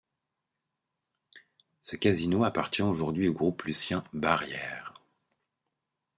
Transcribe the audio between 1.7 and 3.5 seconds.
Ce casino appartient aujourd'hui au